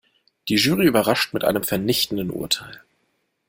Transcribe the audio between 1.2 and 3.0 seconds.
mit einem vernichtenden Urteil.